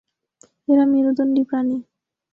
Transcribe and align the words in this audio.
এরা 0.67 0.83
মেরুদন্ডী 0.91 1.43
প্রাণী। 1.49 1.77